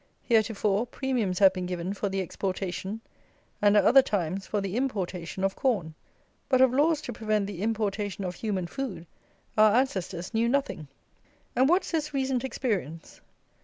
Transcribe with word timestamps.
Heretofore, 0.23 0.87
premiums 0.87 1.37
have 1.37 1.53
been 1.53 1.67
given 1.67 1.93
for 1.93 2.09
the 2.09 2.21
exportation, 2.21 3.01
and 3.61 3.77
at 3.77 3.85
other 3.85 4.01
times, 4.01 4.47
for 4.47 4.59
the 4.59 4.75
importation, 4.75 5.43
of 5.43 5.55
corn; 5.55 5.93
but 6.49 6.59
of 6.59 6.73
laws 6.73 7.01
to 7.01 7.13
prevent 7.13 7.45
the 7.45 7.61
importation 7.61 8.23
of 8.23 8.33
human 8.33 8.65
food 8.65 9.05
our 9.55 9.75
ancestors 9.75 10.33
knew 10.33 10.49
nothing. 10.49 10.87
And 11.55 11.69
what 11.69 11.83
says 11.83 12.15
recent 12.15 12.43
experience? 12.43 13.21